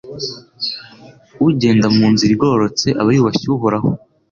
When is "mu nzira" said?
1.95-2.31